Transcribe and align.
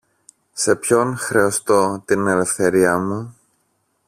Σε 0.53 0.75
ποιον 0.75 1.15
χρεωστώ 1.15 2.01
την 2.05 2.27
ελευθερία 2.27 2.97
μου; 2.99 3.35